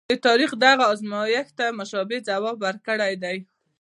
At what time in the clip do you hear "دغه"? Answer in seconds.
0.65-0.83